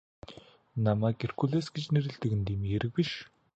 [0.85, 3.11] Намайг Геркулес гэж нэрлэдэг нь дэмий хэрэг биш.